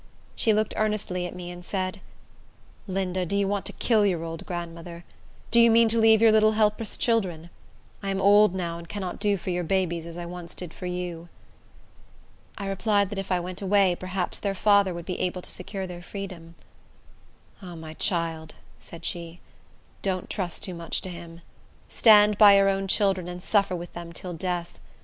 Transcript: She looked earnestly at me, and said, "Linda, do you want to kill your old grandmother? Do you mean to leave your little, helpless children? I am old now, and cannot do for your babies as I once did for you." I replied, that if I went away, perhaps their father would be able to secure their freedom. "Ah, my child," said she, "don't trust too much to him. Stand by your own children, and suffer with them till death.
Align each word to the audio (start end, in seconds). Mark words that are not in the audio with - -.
She 0.35 0.51
looked 0.51 0.73
earnestly 0.77 1.27
at 1.27 1.35
me, 1.35 1.51
and 1.51 1.63
said, 1.63 2.01
"Linda, 2.87 3.23
do 3.23 3.35
you 3.35 3.47
want 3.47 3.67
to 3.67 3.73
kill 3.73 4.03
your 4.03 4.23
old 4.23 4.47
grandmother? 4.47 5.03
Do 5.51 5.59
you 5.59 5.69
mean 5.69 5.87
to 5.89 5.99
leave 5.99 6.23
your 6.23 6.31
little, 6.31 6.53
helpless 6.53 6.97
children? 6.97 7.51
I 8.01 8.09
am 8.09 8.19
old 8.19 8.55
now, 8.55 8.79
and 8.79 8.89
cannot 8.89 9.19
do 9.19 9.37
for 9.37 9.51
your 9.51 9.63
babies 9.63 10.07
as 10.07 10.17
I 10.17 10.25
once 10.25 10.55
did 10.55 10.73
for 10.73 10.87
you." 10.87 11.29
I 12.57 12.65
replied, 12.67 13.09
that 13.11 13.19
if 13.19 13.31
I 13.31 13.39
went 13.39 13.61
away, 13.61 13.93
perhaps 13.95 14.39
their 14.39 14.55
father 14.55 14.91
would 14.91 15.05
be 15.05 15.19
able 15.19 15.43
to 15.43 15.51
secure 15.51 15.85
their 15.85 16.01
freedom. 16.01 16.55
"Ah, 17.61 17.75
my 17.75 17.93
child," 17.93 18.55
said 18.79 19.05
she, 19.05 19.39
"don't 20.01 20.31
trust 20.31 20.63
too 20.63 20.73
much 20.73 21.01
to 21.01 21.09
him. 21.09 21.41
Stand 21.87 22.39
by 22.39 22.57
your 22.57 22.69
own 22.69 22.87
children, 22.87 23.27
and 23.27 23.43
suffer 23.43 23.75
with 23.75 23.93
them 23.93 24.13
till 24.13 24.33
death. 24.33 24.79